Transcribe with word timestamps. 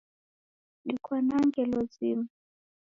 Dikwanaa 0.85 1.43
ngelo 1.47 1.79
zima 1.93 2.25